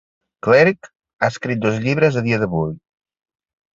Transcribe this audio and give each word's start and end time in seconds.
Clarke 0.45 0.89
ha 1.21 1.29
escrit 1.33 1.61
dos 1.67 1.79
llibres 1.85 2.19
a 2.23 2.27
dia 2.31 2.41
d'avui. 2.45 2.77